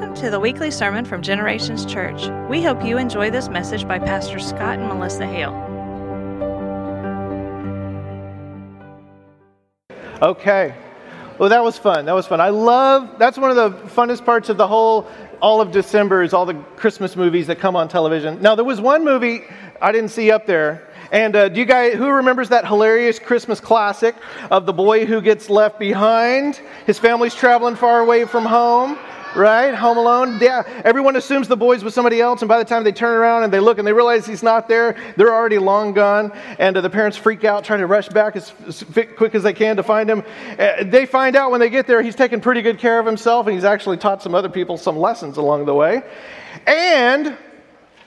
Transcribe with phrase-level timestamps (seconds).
[0.00, 2.26] Welcome to the weekly sermon from Generations Church.
[2.48, 5.52] We hope you enjoy this message by Pastor Scott and Melissa Hale.
[10.22, 10.74] Okay.
[11.38, 12.06] Well, that was fun.
[12.06, 12.40] That was fun.
[12.40, 15.06] I love, that's one of the funnest parts of the whole,
[15.42, 18.40] all of December is all the Christmas movies that come on television.
[18.40, 19.42] Now, there was one movie
[19.82, 20.88] I didn't see up there.
[21.12, 24.14] And uh, do you guys, who remembers that hilarious Christmas classic
[24.50, 26.58] of the boy who gets left behind?
[26.86, 28.98] His family's traveling far away from home
[29.34, 29.74] right?
[29.74, 30.38] Home Alone.
[30.40, 33.44] Yeah, everyone assumes the boy's with somebody else, and by the time they turn around
[33.44, 36.32] and they look and they realize he's not there, they're already long gone.
[36.58, 38.84] And uh, the parents freak out, trying to rush back as, as,
[39.16, 40.24] quick as they can to find him.
[40.58, 43.46] Uh, they find out when they get there he's taken pretty good care of himself,
[43.46, 46.02] and he's actually taught some other people some lessons along the way.
[46.66, 47.36] And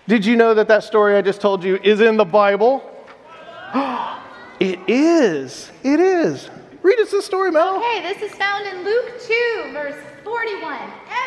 [0.08, 2.90] did you know that that story I just told you is in the Bible?
[4.60, 5.72] it is.
[5.84, 6.50] It is.
[6.82, 7.78] Read us the story, Mel.
[7.78, 10.80] Okay, this is found in Luke 2, verse 41.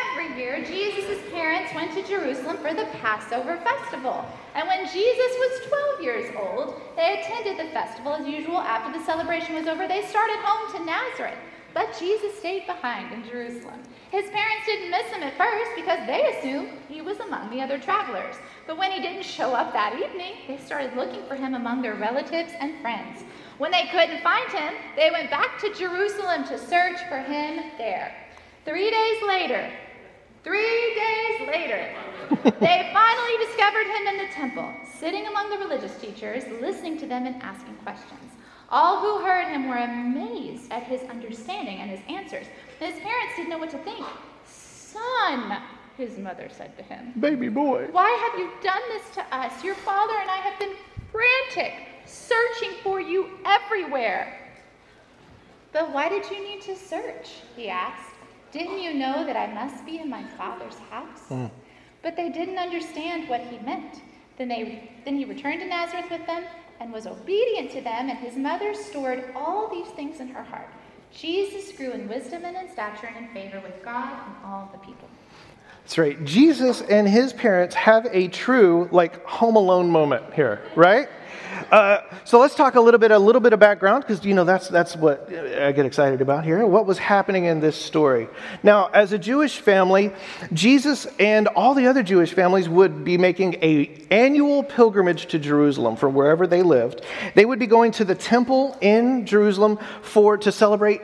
[0.09, 4.25] Every year, Jesus' parents went to Jerusalem for the Passover festival.
[4.55, 5.67] And when Jesus was
[5.99, 8.57] 12 years old, they attended the festival as usual.
[8.57, 11.37] After the celebration was over, they started home to Nazareth.
[11.73, 13.79] But Jesus stayed behind in Jerusalem.
[14.09, 17.77] His parents didn't miss him at first because they assumed he was among the other
[17.77, 18.35] travelers.
[18.65, 21.95] But when he didn't show up that evening, they started looking for him among their
[21.95, 23.23] relatives and friends.
[23.59, 28.26] When they couldn't find him, they went back to Jerusalem to search for him there.
[28.67, 29.71] Three days later,
[30.43, 31.89] three days later,
[32.59, 37.25] they finally discovered him in the temple, sitting among the religious teachers, listening to them
[37.25, 38.33] and asking questions.
[38.69, 42.45] All who heard him were amazed at his understanding and his answers.
[42.77, 44.05] His parents didn't know what to think.
[44.45, 45.61] Son,
[45.95, 47.87] his mother said to him, Baby boy.
[47.93, 49.63] Why have you done this to us?
[49.63, 50.75] Your father and I have been
[51.13, 51.73] frantic,
[52.05, 54.37] searching for you everywhere.
[55.71, 57.29] But why did you need to search?
[57.55, 58.16] He asked.
[58.51, 61.21] Didn't you know that I must be in my father's house?
[61.29, 61.51] Mm.
[62.01, 64.01] But they didn't understand what he meant.
[64.37, 66.43] Then, they, then he returned to Nazareth with them
[66.79, 70.69] and was obedient to them, and his mother stored all these things in her heart.
[71.11, 74.77] Jesus grew in wisdom and in stature and in favor with God and all the
[74.79, 75.09] people.
[75.81, 76.23] That's right.
[76.25, 81.07] Jesus and his parents have a true, like, home alone moment here, right?
[81.71, 84.43] Uh, so let's talk a little bit, a little bit of background, because you know
[84.43, 86.65] that's that's what I get excited about here.
[86.65, 88.27] What was happening in this story?
[88.63, 90.11] Now, as a Jewish family,
[90.53, 95.95] Jesus and all the other Jewish families would be making a annual pilgrimage to Jerusalem
[95.95, 97.01] from wherever they lived.
[97.35, 101.01] They would be going to the temple in Jerusalem for to celebrate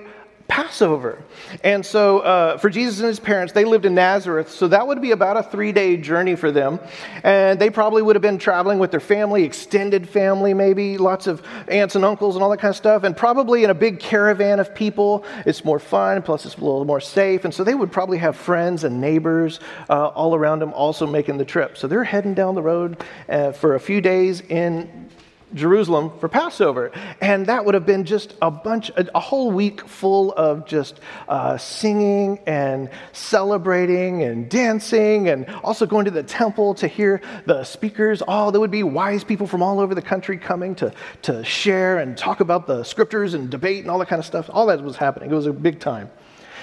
[0.53, 1.17] Passover.
[1.63, 5.01] And so, uh, for Jesus and his parents, they lived in Nazareth, so that would
[5.01, 6.79] be about a three day journey for them.
[7.23, 11.41] And they probably would have been traveling with their family, extended family, maybe, lots of
[11.69, 14.59] aunts and uncles and all that kind of stuff, and probably in a big caravan
[14.59, 15.25] of people.
[15.47, 17.45] It's more fun, plus it's a little more safe.
[17.45, 19.59] And so, they would probably have friends and neighbors
[19.89, 21.79] uh, all around them also making the trip.
[21.79, 25.09] So, they're heading down the road uh, for a few days in
[25.53, 26.91] Jerusalem for Passover.
[27.21, 30.99] And that would have been just a bunch, a, a whole week full of just
[31.27, 37.63] uh, singing and celebrating and dancing and also going to the temple to hear the
[37.63, 38.21] speakers.
[38.27, 40.93] Oh, there would be wise people from all over the country coming to,
[41.23, 44.49] to share and talk about the scriptures and debate and all that kind of stuff.
[44.51, 45.31] All that was happening.
[45.31, 46.09] It was a big time.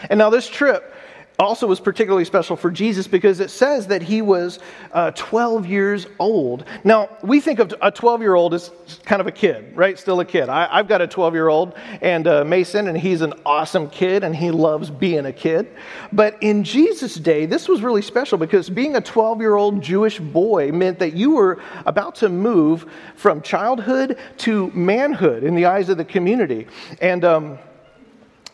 [0.08, 0.94] And now this trip
[1.40, 4.58] also was particularly special for Jesus because it says that he was
[4.92, 6.64] uh, 12 years old.
[6.84, 8.70] Now, we think of a 12 year old as
[9.04, 9.98] kind of a kid, right?
[9.98, 10.48] Still a kid.
[10.48, 14.22] I, have got a 12 year old, and uh, Mason, and he's an awesome kid,
[14.22, 15.68] and he loves being a kid.
[16.12, 20.18] But in Jesus' day, this was really special because being a 12 year old Jewish
[20.20, 22.86] boy meant that you were about to move
[23.16, 26.66] from childhood to manhood in the eyes of the community.
[27.00, 27.58] And um,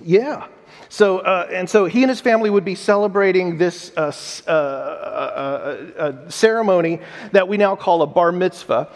[0.01, 0.47] yeah.
[0.89, 4.13] So, uh, and so he and his family would be celebrating this uh,
[4.47, 7.01] uh, uh, uh ceremony
[7.33, 8.89] that we now call a bar mitzvah.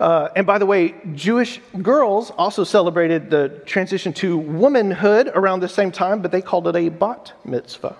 [0.00, 5.68] Uh, and by the way, Jewish girls also celebrated the transition to womanhood around the
[5.68, 7.96] same time, but they called it a bat mitzvah.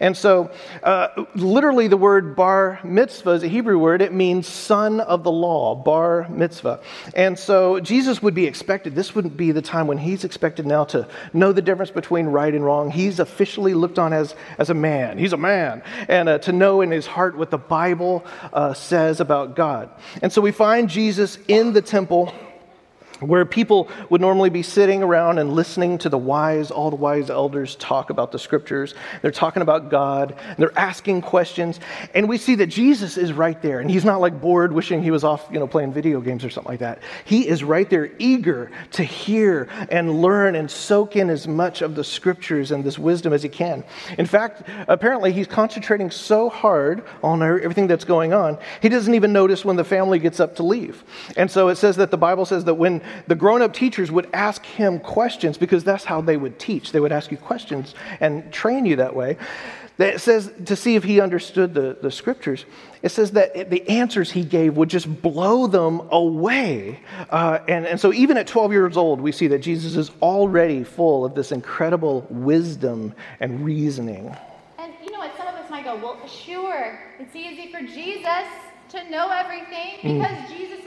[0.00, 0.50] And so,
[0.82, 4.02] uh, literally, the word bar mitzvah is a Hebrew word.
[4.02, 6.80] It means son of the law, bar mitzvah.
[7.14, 10.84] And so, Jesus would be expected, this wouldn't be the time when he's expected now
[10.86, 12.87] to know the difference between right and wrong.
[12.90, 15.18] He's officially looked on as, as a man.
[15.18, 15.82] He's a man.
[16.08, 19.90] And uh, to know in his heart what the Bible uh, says about God.
[20.22, 22.32] And so, we find Jesus in the temple
[23.20, 27.30] where people would normally be sitting around and listening to the wise, all the wise
[27.30, 28.94] elders talk about the scriptures.
[29.22, 31.80] They're talking about God, they're asking questions,
[32.14, 35.10] and we see that Jesus is right there, and he's not like bored, wishing he
[35.10, 37.02] was off, you know, playing video games or something like that.
[37.24, 41.94] He is right there, eager to hear and learn and soak in as much of
[41.94, 43.84] the scriptures and this wisdom as he can.
[44.16, 49.14] In fact, apparently, he's concentrating so hard on er, everything that's going on, he doesn't
[49.14, 51.04] even notice when the family gets up to leave.
[51.36, 54.28] And so it says that the Bible says that when the grown up teachers would
[54.32, 56.92] ask him questions because that's how they would teach.
[56.92, 59.36] They would ask you questions and train you that way.
[59.98, 62.64] It says to see if he understood the, the scriptures.
[63.02, 67.00] It says that the answers he gave would just blow them away.
[67.30, 70.84] Uh, and, and so, even at 12 years old, we see that Jesus is already
[70.84, 74.36] full of this incredible wisdom and reasoning.
[74.78, 75.36] And you know what?
[75.36, 78.46] Some of us might go, well, sure, it's easy for Jesus
[78.90, 80.20] to know everything hmm.
[80.20, 80.56] because mm.
[80.56, 80.77] Jesus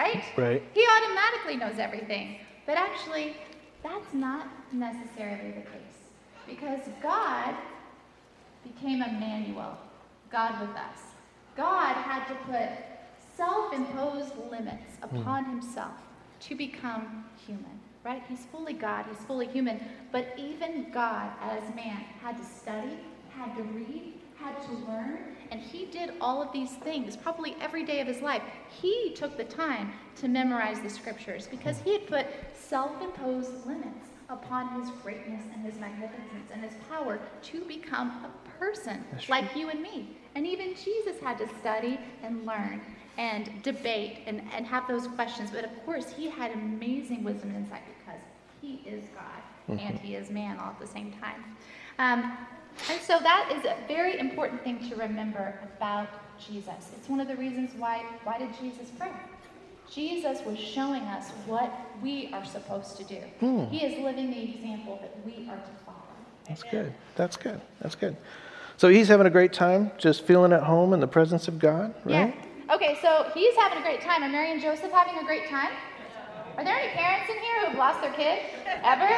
[0.00, 0.24] right?
[0.36, 0.62] Right.
[0.74, 2.36] He automatically knows everything.
[2.66, 3.36] But actually,
[3.82, 5.98] that's not necessarily the case.
[6.46, 7.54] Because God
[8.64, 9.76] became Emmanuel,
[10.30, 11.00] God with us.
[11.56, 12.68] God had to put
[13.36, 15.16] self imposed limits hmm.
[15.16, 15.50] upon mm.
[15.50, 15.92] himself
[16.40, 18.22] to become human, right?
[18.28, 19.80] He's fully God, he's fully human.
[20.12, 22.98] But even God, as man, had to study,
[23.30, 27.84] had to read, had to learn, and he did all of these things probably every
[27.84, 28.42] day of his life.
[28.80, 34.08] He took the time to memorize the scriptures because he had put self imposed limits
[34.28, 39.68] upon his greatness and his magnificence and his power to become a person like you
[39.70, 40.16] and me.
[40.34, 42.80] And even Jesus had to study and learn
[43.18, 45.50] and debate and, and have those questions.
[45.50, 48.20] But of course, he had amazing wisdom and insight because
[48.60, 49.86] he is God mm-hmm.
[49.86, 51.44] and he is man all at the same time.
[51.98, 52.36] Um,
[52.88, 56.08] and so that is a very important thing to remember about
[56.38, 56.92] Jesus.
[56.96, 59.10] It's one of the reasons why why did Jesus pray?
[59.90, 63.20] Jesus was showing us what we are supposed to do.
[63.40, 63.64] Hmm.
[63.64, 65.96] He is living the example that we are to follow.
[66.46, 66.94] That's good.
[67.16, 67.60] That's good.
[67.80, 68.16] That's good.
[68.76, 71.94] So he's having a great time, just feeling at home in the presence of God,
[72.04, 72.34] right?
[72.34, 72.74] Yeah.
[72.74, 74.22] Okay, so he's having a great time.
[74.22, 75.70] Are Mary and Joseph having a great time?
[76.60, 78.44] Are there any parents in here who have lost their kid?
[78.84, 79.08] Ever?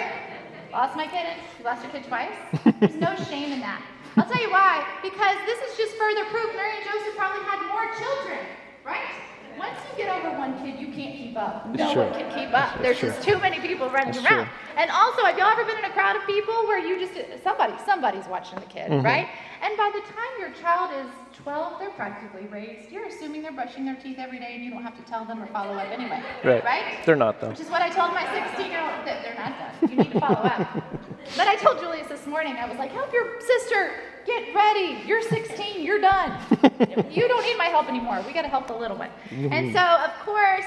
[0.71, 1.27] Lost my kid?
[1.59, 2.31] You lost your kid twice?
[2.79, 3.83] There's no shame in that.
[4.17, 4.87] I'll tell you why.
[5.03, 8.47] Because this is just further proof Mary and Joseph probably had more children,
[8.87, 9.11] right?
[9.59, 11.67] Once you get over one kid, you can't keep up.
[11.67, 12.81] No one can keep up.
[12.81, 14.45] There's just too many people running around.
[14.45, 14.47] True.
[14.77, 17.75] And also, have y'all ever been in a crowd of people where you just somebody
[17.85, 19.05] somebody's watching the kid, mm-hmm.
[19.05, 19.29] right?
[19.63, 21.11] And by the time your child is
[21.43, 22.91] 12, they're practically raised.
[22.91, 25.41] You're assuming they're brushing their teeth every day and you don't have to tell them
[25.41, 26.21] or follow up anyway.
[26.43, 26.65] Right.
[26.65, 27.07] Right?
[27.07, 27.51] They're not, though.
[27.51, 29.91] Which is what I told my 16 year old that they're not done.
[29.91, 30.83] You need to follow up.
[31.37, 33.93] but I told Julius this morning, I was like, help your sister
[34.27, 35.03] get ready.
[35.07, 36.39] You're 16, you're done.
[37.11, 38.23] you don't need my help anymore.
[38.27, 39.11] We got to help the little one.
[39.31, 39.53] Mm-hmm.
[39.53, 40.65] And so, of course,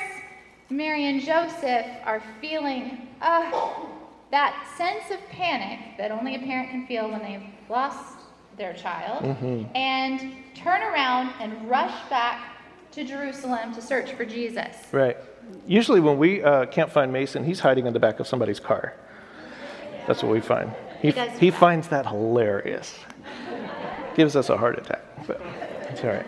[0.69, 3.73] Mary and Joseph are feeling uh,
[4.31, 8.17] that sense of panic that only a parent can feel when they've lost
[8.57, 9.75] their child mm-hmm.
[9.75, 12.55] and turn around and rush back
[12.91, 14.75] to Jerusalem to search for Jesus.
[14.91, 15.17] Right.
[15.67, 18.93] Usually, when we uh, can't find Mason, he's hiding in the back of somebody's car.
[20.07, 20.71] That's what we find.
[21.01, 22.97] He, he, he finds that hilarious.
[24.15, 25.41] Gives us a heart attack, but
[25.89, 26.25] it's all right.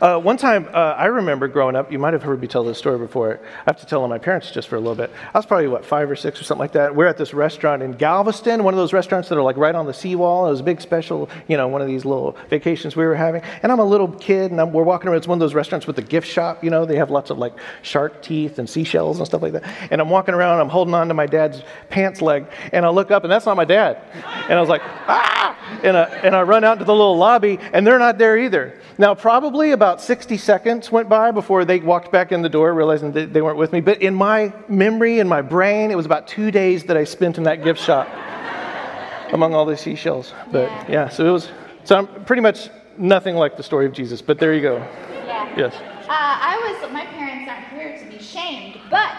[0.00, 2.78] Uh, one time, uh, I remember growing up, you might have heard me tell this
[2.78, 3.38] story before.
[3.38, 5.10] I have to tell my parents just for a little bit.
[5.34, 6.96] I was probably, what, five or six or something like that.
[6.96, 9.84] We're at this restaurant in Galveston, one of those restaurants that are like right on
[9.84, 10.46] the seawall.
[10.46, 13.42] It was a big special, you know, one of these little vacations we were having.
[13.62, 15.18] And I'm a little kid, and I'm, we're walking around.
[15.18, 17.36] It's one of those restaurants with the gift shop, you know, they have lots of
[17.36, 17.52] like
[17.82, 19.64] shark teeth and seashells and stuff like that.
[19.90, 23.10] And I'm walking around, I'm holding on to my dad's pants leg, and I look
[23.10, 23.98] up, and that's not my dad.
[24.14, 25.48] And I was like, ah!
[25.82, 28.80] And I, and I run out into the little lobby, and they're not there either.
[28.98, 33.12] Now, probably about 60 seconds went by before they walked back in the door, realizing
[33.12, 33.80] that they weren't with me.
[33.80, 37.38] But in my memory, in my brain, it was about two days that I spent
[37.38, 38.06] in that gift shop
[39.32, 40.34] among all the seashells.
[40.52, 40.90] But yeah.
[40.90, 41.48] yeah, so it was,
[41.84, 42.68] so I'm pretty much
[42.98, 44.76] nothing like the story of Jesus, but there you go.
[44.76, 45.56] Yeah.
[45.56, 45.74] Yes.
[45.74, 49.16] Uh, I was, my parents aren't here to be shamed, but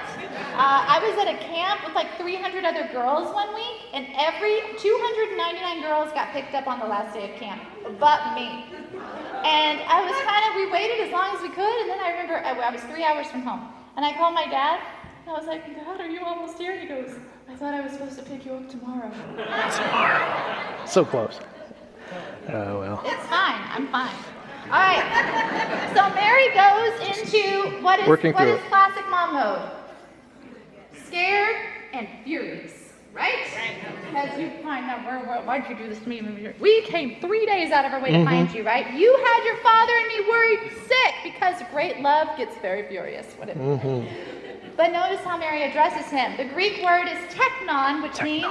[0.54, 4.60] uh, I was at a camp with like 300 other girls one week, and every
[4.78, 7.62] 299 girls got picked up on the last day of camp,
[8.00, 8.66] but me.
[9.44, 12.12] And I was kind of, we waited as long as we could, and then I
[12.12, 13.68] remember I, I was three hours from home.
[13.96, 14.80] And I called my dad,
[15.26, 16.80] and I was like, Dad, are you almost here?
[16.80, 17.16] He goes,
[17.50, 19.12] I thought I was supposed to pick you up tomorrow.
[19.36, 20.78] Tomorrow.
[20.88, 21.40] So close.
[22.50, 23.02] Oh, well.
[23.06, 23.62] It's fine.
[23.70, 24.14] I'm fine.
[24.66, 25.92] All right.
[25.96, 29.70] So Mary goes into what is, Working what is classic mom mode?
[31.06, 31.56] Scared
[31.94, 32.81] and furious
[33.14, 33.46] right?
[34.06, 36.22] Because you find out where, where, why'd you do this to me?
[36.60, 38.24] We came three days out of our way mm-hmm.
[38.24, 38.94] to find you, right?
[38.94, 43.50] You had your father and me worried sick because great love gets very furious when
[43.50, 43.58] it.
[43.58, 44.08] Mm-hmm.
[44.78, 46.38] But notice how Mary addresses him.
[46.38, 48.48] The Greek word is teknon, which means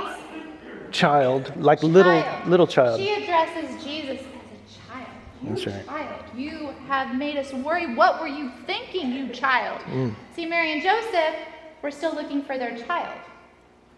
[0.91, 2.49] Child, like little child.
[2.49, 3.01] little child.
[3.01, 5.09] She addresses Jesus as a child.
[5.43, 5.87] You That's right.
[5.87, 7.95] child, you have made us worry.
[7.95, 9.81] What were you thinking, you child?
[9.83, 10.15] Mm.
[10.35, 11.37] See, Mary and Joseph
[11.83, 13.21] were still looking for their child,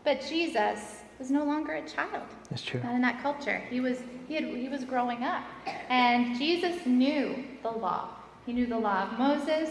[0.05, 2.27] but Jesus was no longer a child.
[2.51, 2.81] That's true.
[2.83, 3.63] Not in that culture.
[3.71, 5.45] He was he had he was growing up,
[5.89, 8.09] and Jesus knew the law.
[8.47, 9.71] He knew the law of Moses.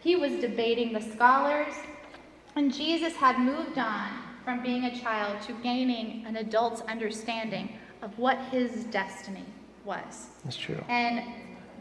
[0.00, 1.74] He was debating the scholars,
[2.56, 4.10] and Jesus had moved on
[4.44, 7.68] from being a child to gaining an adult's understanding
[8.02, 9.44] of what his destiny
[9.84, 10.82] was That's true.
[10.88, 11.24] and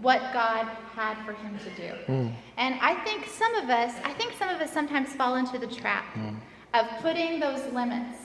[0.01, 0.65] what God
[0.95, 1.93] had for him to do.
[2.11, 2.33] Mm.
[2.57, 5.67] And I think some of us, I think some of us sometimes fall into the
[5.67, 6.35] trap mm.
[6.73, 8.17] Of putting those limits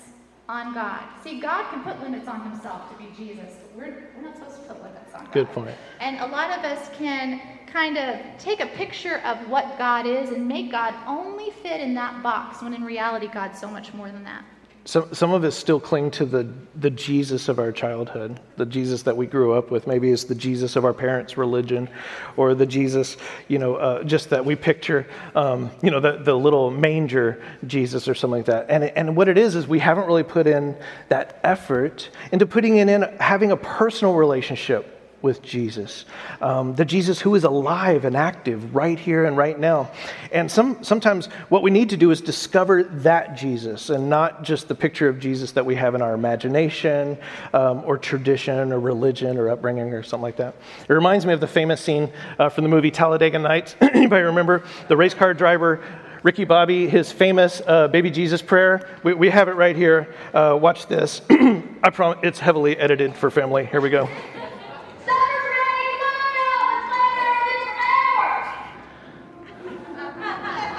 [0.48, 1.02] on God.
[1.22, 3.56] See, God can put limits on himself to be Jesus.
[3.76, 5.32] We're, we're not supposed to put limits on God.
[5.32, 5.74] Good point.
[6.00, 10.30] And a lot of us can kind of take a picture of what God is
[10.30, 14.10] and make God only fit in that box when in reality God's so much more
[14.10, 14.44] than that.
[14.86, 19.02] Some, some of us still cling to the, the Jesus of our childhood, the Jesus
[19.02, 19.88] that we grew up with.
[19.88, 21.88] Maybe it's the Jesus of our parents' religion,
[22.36, 23.16] or the Jesus,
[23.48, 28.06] you know, uh, just that we picture, um, you know, the, the little manger Jesus
[28.06, 28.70] or something like that.
[28.70, 30.76] And, and what it is, is we haven't really put in
[31.08, 32.88] that effort into putting in
[33.18, 36.04] having a personal relationship with Jesus,
[36.40, 39.90] um, the Jesus who is alive and active right here and right now.
[40.30, 44.68] And some, sometimes what we need to do is discover that Jesus and not just
[44.68, 47.18] the picture of Jesus that we have in our imagination
[47.52, 50.54] um, or tradition or religion or upbringing or something like that.
[50.88, 53.76] It reminds me of the famous scene uh, from the movie Talladega Nights.
[53.80, 55.82] Anybody remember the race car driver?
[56.22, 58.88] Ricky Bobby, his famous uh, baby Jesus prayer.
[59.04, 60.12] We, we have it right here.
[60.34, 61.20] Uh, watch this.
[61.30, 63.66] I promise it's heavily edited for family.
[63.66, 64.08] Here we go.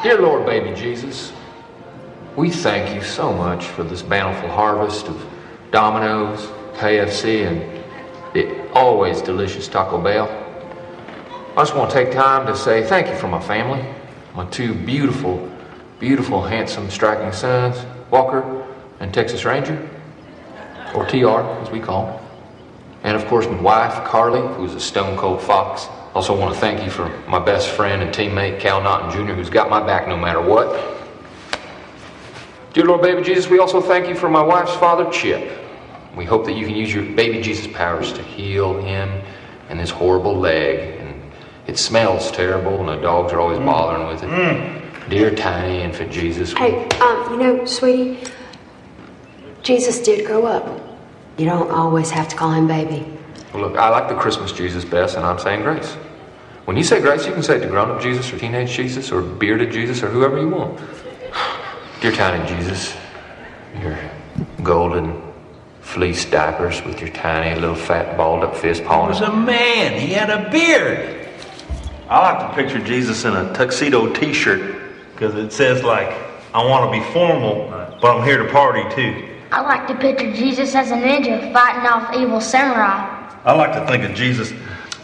[0.07, 1.33] Dear Lord, baby Jesus,
[2.37, 5.21] we thank you so much for this bountiful harvest of
[5.71, 6.45] Domino's,
[6.77, 7.83] KFC, and
[8.33, 10.29] the always delicious Taco Bell.
[11.57, 13.85] I just want to take time to say thank you for my family,
[14.33, 15.51] my two beautiful,
[15.99, 18.65] beautiful, handsome, striking sons, Walker
[19.01, 19.89] and Texas Ranger,
[20.95, 22.26] or TR as we call him.
[23.07, 25.87] And of course, my wife, Carly, who's a stone cold fox.
[26.13, 29.49] Also, want to thank you for my best friend and teammate, Cal Naughton Jr., who's
[29.49, 31.07] got my back no matter what.
[32.73, 35.57] Dear Lord, baby Jesus, we also thank you for my wife's father, Chip.
[36.17, 39.21] We hope that you can use your baby Jesus powers to heal him
[39.69, 40.99] and his horrible leg.
[40.99, 41.31] And
[41.65, 45.09] it smells terrible, and the dogs are always bothering with it.
[45.09, 48.19] Dear tiny infant Jesus, Hey, um, you know, sweetie,
[49.63, 50.86] Jesus did grow up.
[51.37, 53.05] You don't always have to call him baby.
[53.53, 55.93] Well, look, I like the Christmas Jesus best, and I'm saying grace.
[56.65, 59.11] When you say grace, you can say it to grown up Jesus or teenage Jesus
[59.11, 60.79] or bearded Jesus or whoever you want.
[62.01, 62.95] Dear tiny Jesus,
[63.81, 63.97] your
[64.63, 65.21] golden
[65.81, 69.99] fleece diapers with your tiny little fat balled up fist He was a man.
[69.99, 71.29] He had a beard.
[72.09, 74.81] I like to picture Jesus in a tuxedo T-shirt
[75.13, 76.09] because it says like,
[76.53, 77.69] "I want to be formal,
[78.01, 81.87] but I'm here to party too." I like to picture Jesus as a ninja fighting
[81.87, 83.17] off evil samurai.
[83.45, 84.53] I like to think of Jesus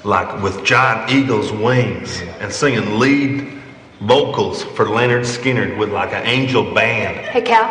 [0.04, 3.58] like with giant eagle's wings and singing lead
[4.02, 7.16] vocals for Lynyrd Skynyrd with like an angel band.
[7.28, 7.70] Hey, Cal.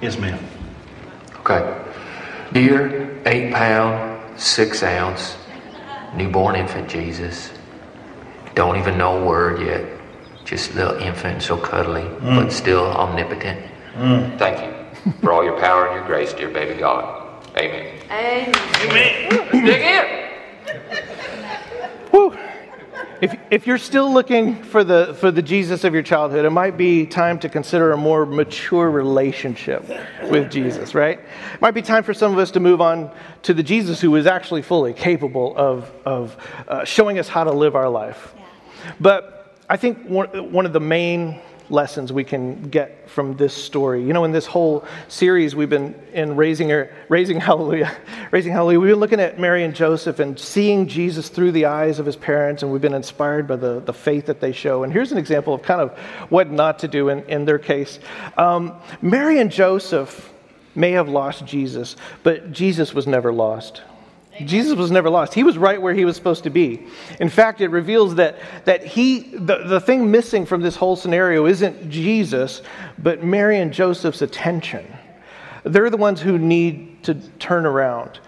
[0.00, 0.38] Yes, ma'am.
[1.40, 1.78] Okay.
[2.52, 5.36] Dear eight pound, six ounce,
[6.16, 7.50] newborn infant Jesus,
[8.54, 9.90] don't even know a word yet.
[10.46, 12.52] Just little infant, so cuddly, but mm.
[12.52, 13.64] still omnipotent.
[13.96, 14.38] Mm.
[14.38, 14.73] Thank you
[15.20, 17.24] for all your power and your grace, dear baby God.
[17.56, 18.00] Amen.
[18.10, 19.28] Amen.
[19.30, 20.24] Let's dig in.
[22.10, 22.38] Whew.
[23.20, 26.76] If, if you're still looking for the, for the Jesus of your childhood, it might
[26.76, 29.88] be time to consider a more mature relationship
[30.30, 31.20] with Jesus, right?
[31.20, 33.10] It might be time for some of us to move on
[33.42, 37.52] to the Jesus who is actually fully capable of, of uh, showing us how to
[37.52, 38.34] live our life.
[39.00, 41.40] But I think one, one of the main
[41.70, 45.94] lessons we can get from this story, you know, in this whole series we've been
[46.12, 47.96] in raising, raising Hallelujah,
[48.30, 51.98] raising Hallelujah, we've been looking at Mary and Joseph and seeing Jesus through the eyes
[51.98, 54.84] of his parents, and we've been inspired by the, the faith that they show.
[54.84, 55.96] And here's an example of kind of
[56.30, 57.98] what not to do in, in their case.
[58.36, 60.32] Um, Mary and Joseph
[60.74, 63.82] may have lost Jesus, but Jesus was never lost.
[64.40, 65.32] Jesus was never lost.
[65.34, 66.86] He was right where he was supposed to be.
[67.20, 71.46] In fact, it reveals that, that he, the, the thing missing from this whole scenario
[71.46, 72.62] isn't Jesus,
[72.98, 74.84] but Mary and Joseph's attention.
[75.62, 78.18] They're the ones who need to turn around.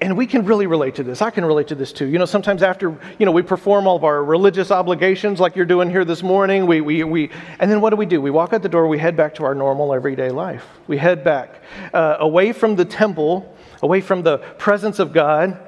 [0.00, 1.22] and we can really relate to this.
[1.22, 2.06] I can relate to this too.
[2.06, 5.64] You know, sometimes after, you know, we perform all of our religious obligations like you're
[5.64, 8.20] doing here this morning, we, we, we, and then what do we do?
[8.20, 10.64] We walk out the door, we head back to our normal everyday life.
[10.88, 11.62] We head back
[11.94, 15.58] uh, away from the temple, away from the presence of God,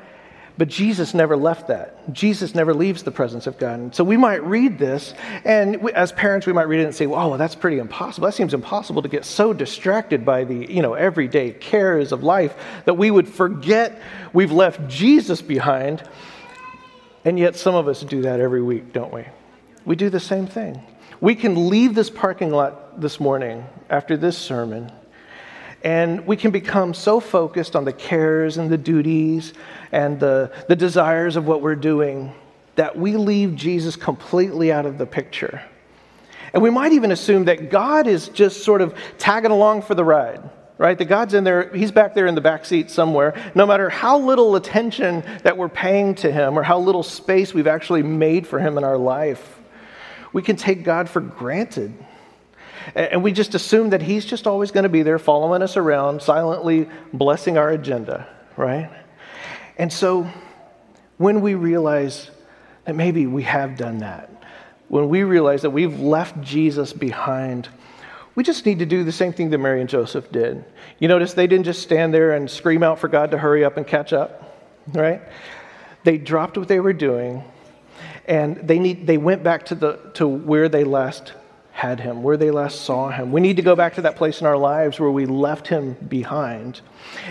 [0.56, 2.12] but Jesus never left that.
[2.12, 3.80] Jesus never leaves the presence of God.
[3.80, 5.12] And so we might read this,
[5.44, 8.26] and we, as parents, we might read it and say, "Oh, well, that's pretty impossible.
[8.26, 12.54] That seems impossible to get so distracted by the you know everyday cares of life
[12.84, 14.00] that we would forget
[14.32, 16.02] we've left Jesus behind."
[17.24, 19.24] And yet, some of us do that every week, don't we?
[19.84, 20.80] We do the same thing.
[21.20, 24.92] We can leave this parking lot this morning after this sermon
[25.84, 29.52] and we can become so focused on the cares and the duties
[29.92, 32.32] and the, the desires of what we're doing
[32.74, 35.62] that we leave Jesus completely out of the picture.
[36.54, 40.04] And we might even assume that God is just sort of tagging along for the
[40.04, 40.42] ride,
[40.78, 40.96] right?
[40.96, 43.34] That God's in there, he's back there in the back seat somewhere.
[43.54, 47.66] No matter how little attention that we're paying to him or how little space we've
[47.66, 49.60] actually made for him in our life,
[50.32, 51.92] we can take God for granted.
[52.94, 56.22] And we just assume that he's just always going to be there following us around,
[56.22, 58.90] silently blessing our agenda, right?
[59.78, 60.28] And so
[61.18, 62.30] when we realize
[62.84, 64.30] that maybe we have done that,
[64.88, 67.68] when we realize that we've left Jesus behind,
[68.34, 70.64] we just need to do the same thing that Mary and Joseph did.
[70.98, 73.76] You notice they didn't just stand there and scream out for God to hurry up
[73.76, 74.60] and catch up,
[74.92, 75.22] right?
[76.04, 77.44] They dropped what they were doing
[78.26, 81.32] and they, need, they went back to, the, to where they last
[81.84, 83.30] had him, where they last saw him.
[83.30, 85.92] We need to go back to that place in our lives where we left him
[86.08, 86.80] behind.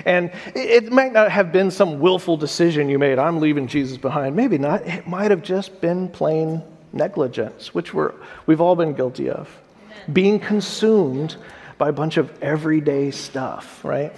[0.06, 4.36] And it might not have been some willful decision you made, I'm leaving Jesus behind.
[4.36, 4.84] Maybe not.
[4.84, 8.14] It might have just been plain negligence, which we're,
[8.46, 9.50] we've all been guilty of.
[9.50, 10.14] Amen.
[10.14, 11.36] Being consumed
[11.80, 14.14] by a bunch of everyday stuff, right?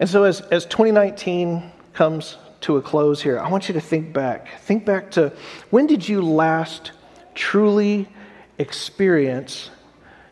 [0.00, 4.12] And so as, as 2019 comes to a close here, I want you to think
[4.12, 4.60] back.
[4.62, 5.32] Think back to
[5.70, 6.90] when did you last
[7.36, 8.08] truly
[8.58, 9.70] experience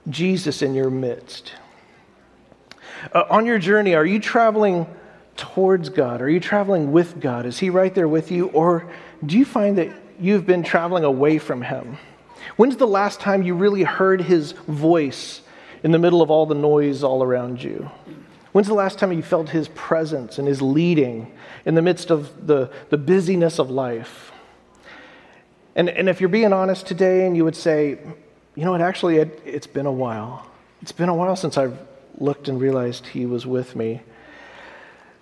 [0.08, 1.54] Jesus in your midst?
[3.12, 4.86] Uh, on your journey, are you traveling
[5.36, 6.22] towards God?
[6.22, 7.46] Are you traveling with God?
[7.46, 8.48] Is He right there with you?
[8.48, 8.90] Or
[9.24, 9.88] do you find that
[10.20, 11.98] you've been traveling away from Him?
[12.56, 15.42] When's the last time you really heard His voice
[15.82, 17.90] in the middle of all the noise all around you?
[18.52, 21.32] When's the last time you felt His presence and His leading
[21.64, 24.31] in the midst of the, the busyness of life?
[25.74, 27.98] And, and if you're being honest today and you would say,
[28.54, 30.46] you know what, actually, it, it's been a while.
[30.82, 31.78] It's been a while since I've
[32.18, 34.02] looked and realized he was with me.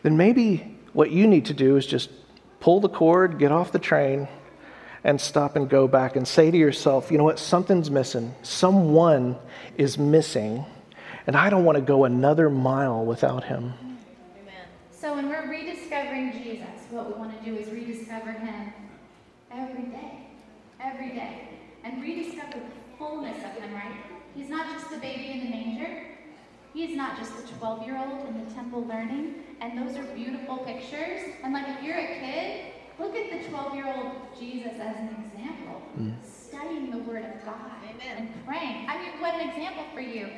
[0.03, 2.11] Then maybe what you need to do is just
[2.59, 4.27] pull the cord, get off the train,
[5.05, 8.35] and stop and go back and say to yourself, you know what, something's missing.
[8.43, 9.37] Someone
[9.79, 10.65] is missing,
[11.27, 13.73] and I don't want to go another mile without him.
[14.43, 14.67] Amen.
[14.91, 18.73] So when we're rediscovering Jesus, what we want to do is rediscover him
[19.53, 20.20] every day
[20.83, 21.49] every day
[21.85, 23.97] and rediscover the fullness of him, right?
[24.35, 26.03] He's not just the baby in the manger.
[26.73, 29.35] He's not just the 12 year old in the temple learning.
[29.61, 31.35] And those are beautiful pictures.
[31.43, 35.25] And like if you're a kid, look at the 12 year old Jesus as an
[35.25, 36.15] example, mm.
[36.25, 38.17] studying the Word of God Amen.
[38.19, 38.89] and praying.
[38.89, 40.29] I mean, what an example for you.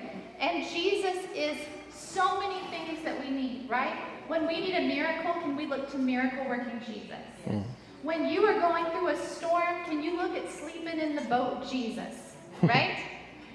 [0.41, 1.57] And Jesus is
[1.93, 3.95] so many things that we need, right?
[4.29, 7.19] When we need a miracle, can we look to miracle working Jesus?
[7.47, 7.65] Mm.
[8.03, 11.69] When you are going through a storm, can you look at sleeping in the boat,
[11.71, 12.15] Jesus?
[12.63, 12.97] Right?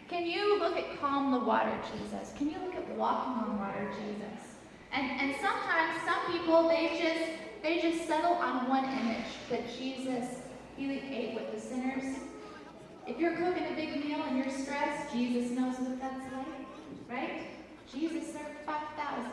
[0.09, 2.33] can you look at calm the water, Jesus?
[2.37, 4.55] Can you look at walking on water, Jesus?
[4.91, 10.41] And and sometimes some people they just they just settle on one image that Jesus
[10.77, 12.19] he ate with the sinners.
[13.07, 17.41] If you're cooking a big meal and you're stressed, Jesus knows what that's like, right?
[17.91, 19.25] Jesus served 5,000.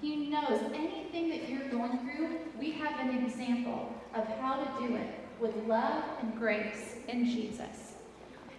[0.00, 4.96] He knows anything that you're going through, we have an example of how to do
[4.96, 5.08] it
[5.40, 7.94] with love and grace in Jesus.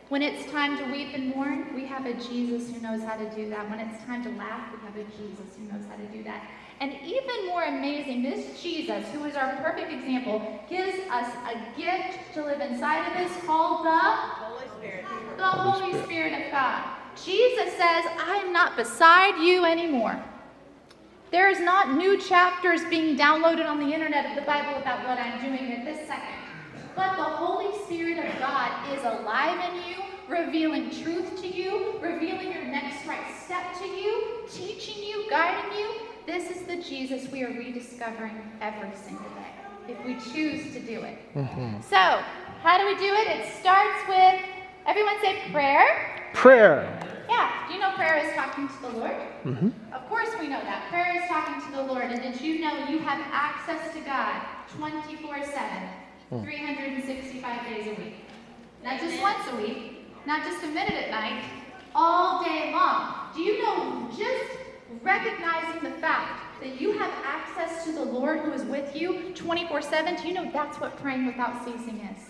[0.10, 3.30] When it's time to weep and mourn, we have a Jesus who knows how to
[3.36, 3.70] do that.
[3.70, 6.44] When it's time to laugh, we have a Jesus who knows how to do that.
[6.80, 12.34] And even more amazing, this Jesus, who is our perfect example, gives us a gift
[12.34, 15.06] to live inside of us called the Holy Spirit.
[15.38, 16.84] The Holy Spirit of God.
[17.16, 20.22] Jesus says, I am not beside you anymore.
[21.34, 25.17] There is not new chapters being downloaded on the internet of the Bible about what
[25.17, 26.36] I'm doing at this second.
[26.96, 32.52] But the Holy Spirit of God is alive in you, revealing truth to you, revealing
[32.52, 36.02] your next right step to you, teaching you, guiding you.
[36.28, 41.02] This is the Jesus we are rediscovering every single day if we choose to do
[41.02, 41.17] it.
[41.34, 41.82] Mm-hmm.
[41.82, 42.22] So,
[42.62, 43.39] how do we do it?
[43.39, 44.39] It starts with
[44.86, 46.30] everyone say prayer.
[46.36, 47.03] Prayer.
[47.34, 47.67] Yeah.
[47.67, 49.17] Do you know prayer is talking to the Lord?
[49.43, 49.69] Mm-hmm.
[49.93, 50.88] Of course we know that.
[50.89, 52.06] Prayer is talking to the Lord.
[52.12, 54.36] And did you know you have access to God
[54.78, 55.89] 24 7,
[56.30, 56.43] Hmm.
[56.43, 58.15] 365 days a week?
[58.84, 61.43] Not just once a week, not just a minute at night,
[61.96, 63.32] all day long.
[63.36, 64.60] Do you know just
[65.02, 69.82] recognizing the fact that you have access to the Lord who is with you 24
[69.82, 70.15] 7?
[70.22, 72.23] Do you know that's what praying without ceasing is?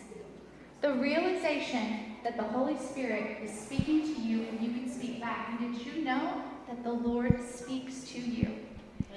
[0.84, 5.48] The realization that the Holy Spirit is speaking to you and you can speak back.
[5.48, 8.50] And did you know that the Lord speaks to you?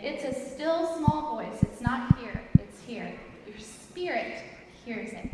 [0.00, 1.60] It's a still small voice.
[1.62, 3.12] It's not here, it's here.
[3.48, 4.44] Your spirit
[4.84, 5.28] hears it.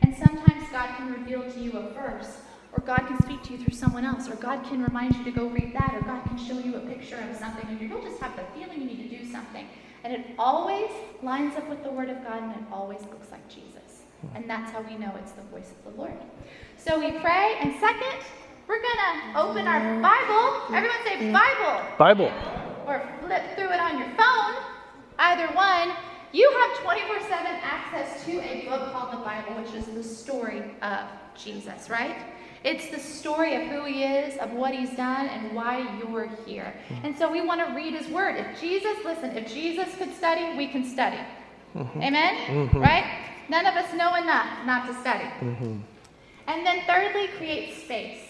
[0.00, 2.38] And sometimes God can reveal to you a verse,
[2.72, 5.30] or God can speak to you through someone else, or God can remind you to
[5.30, 8.18] go read that, or God can show you a picture of something, and you'll just
[8.22, 9.66] have the feeling you need to do something.
[10.04, 10.90] And it always
[11.22, 13.95] lines up with the Word of God, and it always looks like Jesus.
[14.34, 16.14] And that's how we know it's the voice of the Lord.
[16.76, 18.24] So we pray, and second,
[18.68, 20.74] we're going to open our Bible.
[20.74, 21.82] Everyone say Bible.
[21.98, 22.32] Bible.
[22.86, 24.62] Or flip through it on your phone.
[25.18, 25.92] Either one.
[26.32, 30.62] You have 24 7 access to a book called the Bible, which is the story
[30.82, 32.16] of Jesus, right?
[32.64, 36.74] It's the story of who he is, of what he's done, and why you're here.
[37.04, 38.36] And so we want to read his word.
[38.36, 41.18] If Jesus, listen, if Jesus could study, we can study.
[41.76, 42.02] Mm-hmm.
[42.02, 42.34] Amen?
[42.34, 42.78] Mm-hmm.
[42.78, 43.04] Right?
[43.48, 45.24] None of us know enough not to study.
[45.40, 45.78] Mm-hmm.
[46.48, 48.20] And then, thirdly, create space.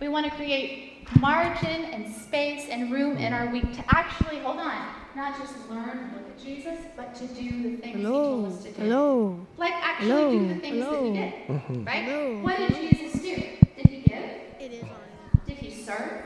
[0.00, 4.58] We want to create margin and space and room in our week to actually, hold
[4.58, 8.46] on, not just learn and look at Jesus, but to do the things he told
[8.46, 8.82] us to do.
[8.82, 9.46] Hello.
[9.56, 10.38] Like actually Hello.
[10.38, 11.02] do the things Hello.
[11.02, 11.32] that he did.
[11.48, 11.84] Mm-hmm.
[11.84, 12.04] Right?
[12.04, 12.38] Hello.
[12.40, 13.34] What did Jesus do?
[13.34, 14.30] Did he give?
[14.60, 15.40] It is on.
[15.46, 16.22] Did he serve?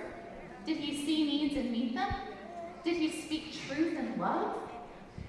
[0.66, 2.12] Did he see needs and meet them?
[2.84, 4.56] Did he speak truth and love?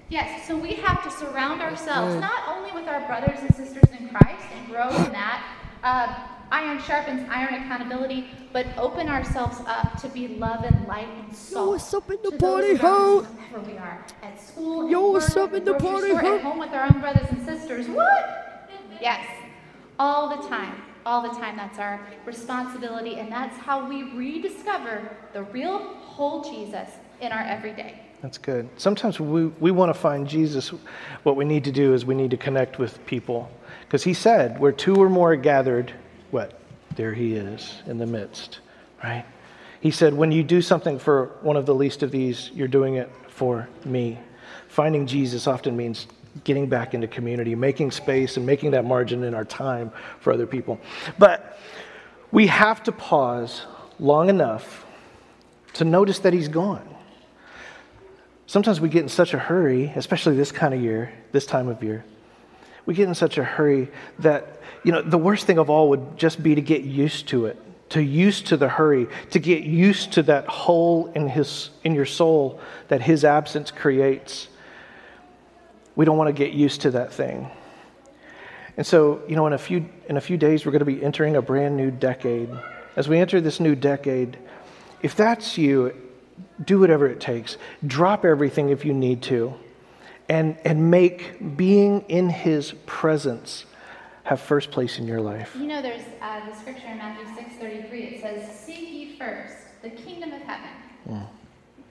[0.08, 4.08] Yes, so we have to surround ourselves not only with our brothers and sisters in
[4.10, 5.44] Christ and grow in that.
[5.82, 11.34] Uh, iron sharpens iron accountability, but open ourselves up to be love and light and
[11.34, 11.70] salt.
[11.70, 13.18] what's up in the to party, those around ho?
[13.20, 16.22] us Wherever we are, at school, Yo, at what's work, up in the party, store,
[16.22, 17.88] at home with our own brothers and sisters.
[17.88, 18.70] What?
[19.00, 19.26] Yes,
[19.98, 20.82] all the time.
[21.06, 21.56] All the time.
[21.56, 26.88] That's our responsibility, and that's how we rediscover the real whole Jesus
[27.20, 28.00] in our everyday.
[28.22, 28.68] That's good.
[28.78, 30.70] Sometimes we, we want to find Jesus.
[31.24, 33.50] What we need to do is we need to connect with people.
[33.82, 35.92] Because he said, where two or more are gathered,
[36.30, 36.58] what?
[36.96, 38.60] There he is in the midst,
[39.02, 39.26] right?
[39.80, 42.94] He said, when you do something for one of the least of these, you're doing
[42.94, 44.18] it for me.
[44.68, 46.06] Finding Jesus often means
[46.44, 50.46] getting back into community, making space, and making that margin in our time for other
[50.46, 50.80] people.
[51.18, 51.58] But
[52.32, 53.62] we have to pause
[53.98, 54.86] long enough
[55.74, 56.93] to notice that he's gone.
[58.46, 61.82] Sometimes we get in such a hurry, especially this kind of year, this time of
[61.82, 62.04] year.
[62.86, 66.18] We get in such a hurry that, you know, the worst thing of all would
[66.18, 67.58] just be to get used to it,
[67.90, 72.04] to used to the hurry, to get used to that hole in his in your
[72.04, 74.48] soul that his absence creates.
[75.96, 77.50] We don't want to get used to that thing.
[78.76, 81.02] And so, you know, in a few in a few days we're going to be
[81.02, 82.50] entering a brand new decade.
[82.96, 84.36] As we enter this new decade,
[85.02, 85.94] if that's you,
[86.64, 87.56] do whatever it takes.
[87.86, 89.54] Drop everything if you need to.
[90.28, 93.66] And, and make being in his presence
[94.24, 95.54] have first place in your life.
[95.54, 97.92] You know, there's uh, the scripture in Matthew 6:33.
[97.92, 101.26] It says, "Seek ye first the kingdom of heaven.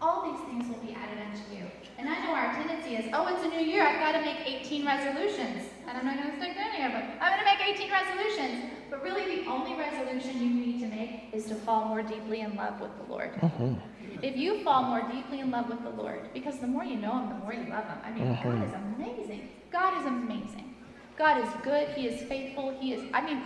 [0.02, 3.28] All these things will be added unto you." And I know our tendency is, "Oh,
[3.28, 3.86] it's a new year.
[3.86, 6.92] I've got to make 18 resolutions, and I'm not going to stick to any of
[6.92, 7.12] them.
[7.22, 11.30] I'm going to make 18 resolutions." But really, the only resolution you need to make
[11.32, 13.30] is to fall more deeply in love with the Lord.
[14.24, 17.20] If you fall more deeply in love with the Lord, because the more you know
[17.20, 17.98] Him, the more you love Him.
[18.06, 18.52] I mean, uh-huh.
[18.52, 19.50] God is amazing.
[19.70, 20.76] God is amazing.
[21.18, 21.90] God is good.
[21.90, 22.74] He is faithful.
[22.80, 23.44] He is, I mean,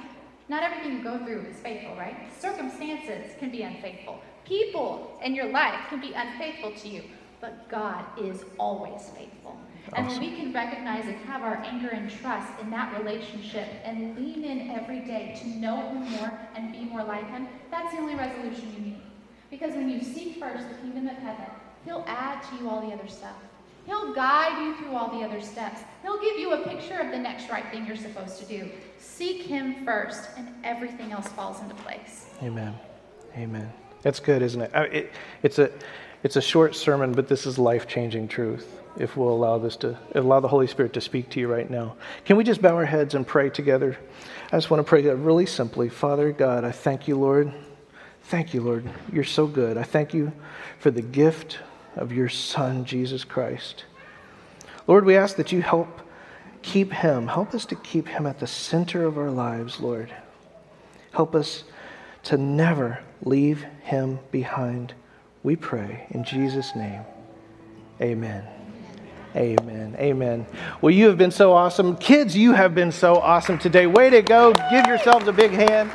[0.50, 2.16] not everything you go through is faithful, right?
[2.40, 4.22] Circumstances can be unfaithful.
[4.46, 7.04] People in your life can be unfaithful to you,
[7.42, 9.58] but God is always faithful.
[9.94, 14.16] And when we can recognize and have our anger and trust in that relationship and
[14.16, 18.00] lean in every day to know Him more and be more like Him, that's the
[18.00, 19.02] only resolution you need.
[19.50, 21.46] Because when you seek first the kingdom of heaven,
[21.86, 23.36] He'll add to you all the other stuff.
[23.86, 25.80] He'll guide you through all the other steps.
[26.02, 28.70] He'll give you a picture of the next right thing you're supposed to do.
[29.00, 32.26] Seek Him first, and everything else falls into place.
[32.44, 32.76] Amen.
[33.38, 33.72] Amen.
[34.02, 34.72] That's good, isn't it?
[34.74, 35.12] It
[35.44, 35.72] it's, a,
[36.24, 39.98] it's a short sermon, but this is life changing truth if we'll allow this to
[40.16, 41.96] allow the Holy Spirit to speak to you right now.
[42.26, 43.98] Can we just bow our heads and pray together?
[44.52, 45.88] I just want to pray that really simply.
[45.88, 47.54] Father God, I thank you, Lord.
[48.28, 48.90] Thank you, Lord.
[49.14, 49.78] You're so good.
[49.78, 50.34] I thank you
[50.80, 51.60] for the gift
[51.96, 53.86] of your Son, Jesus Christ.
[54.86, 56.02] Lord, we ask that you help
[56.62, 60.14] keep him, help us to keep him at the center of our lives, Lord.
[61.14, 61.64] Help us
[62.24, 64.94] to never leave him behind.
[65.42, 67.04] We pray in Jesus' name.
[68.02, 68.46] Amen.
[69.38, 69.96] Amen.
[69.98, 70.46] Amen.
[70.82, 71.96] Well, you have been so awesome.
[71.96, 73.88] Kids, you have been so awesome today.
[73.88, 74.52] Way to go.
[74.70, 75.90] Give yourselves a big hand.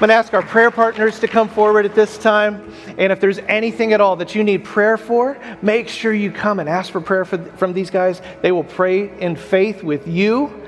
[0.00, 2.72] I'm going to ask our prayer partners to come forward at this time.
[2.96, 6.58] And if there's anything at all that you need prayer for, make sure you come
[6.58, 8.22] and ask for prayer for, from these guys.
[8.40, 10.58] They will pray in faith with you.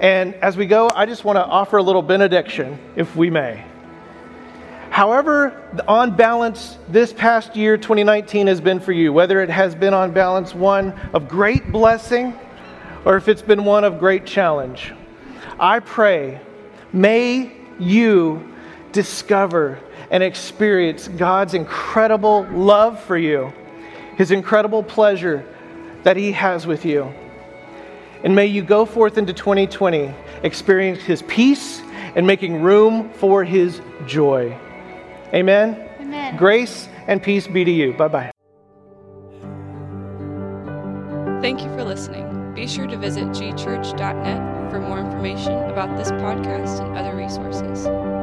[0.00, 3.64] And as we go, I just want to offer a little benediction, if we may.
[4.90, 9.94] However, on balance, this past year, 2019, has been for you, whether it has been
[9.94, 12.36] on balance one of great blessing
[13.04, 14.92] or if it's been one of great challenge,
[15.60, 16.40] I pray,
[16.92, 18.50] may you
[18.94, 19.78] discover
[20.10, 23.52] and experience God's incredible love for you,
[24.16, 25.44] His incredible pleasure
[26.04, 27.12] that He has with you.
[28.22, 31.82] And may you go forth into 2020 experience His peace
[32.14, 34.56] and making room for His joy.
[35.34, 35.90] Amen?
[36.00, 36.36] Amen.
[36.36, 37.92] Grace and peace be to you.
[37.92, 38.30] Bye bye.
[41.42, 42.54] Thank you for listening.
[42.54, 48.13] Be sure to visit gchurch.net for more information about this podcast and other resources.